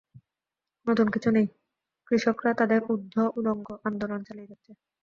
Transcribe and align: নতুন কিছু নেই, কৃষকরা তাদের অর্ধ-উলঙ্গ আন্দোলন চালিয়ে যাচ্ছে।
নতুন 0.85 1.07
কিছু 1.09 1.29
নেই, 1.31 1.47
কৃষকরা 2.07 2.51
তাদের 2.59 2.79
অর্ধ-উলঙ্গ 2.91 3.67
আন্দোলন 3.87 4.19
চালিয়ে 4.27 4.49
যাচ্ছে। 4.51 4.71